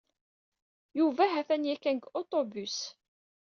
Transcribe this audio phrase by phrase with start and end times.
[0.99, 2.79] Yuba ha-t-an yakan deg uṭubus.